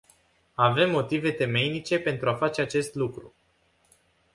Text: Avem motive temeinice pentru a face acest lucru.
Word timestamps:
Avem 0.55 0.89
motive 0.89 1.31
temeinice 1.31 1.99
pentru 1.99 2.29
a 2.29 2.33
face 2.35 2.61
acest 2.61 2.95
lucru. 2.95 3.33